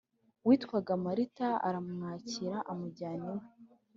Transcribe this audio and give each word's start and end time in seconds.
witwaga 0.47 0.93
Marita 1.05 1.49
aramwakira 1.67 2.57
amujyana 2.71 3.25
iwe 3.33 3.45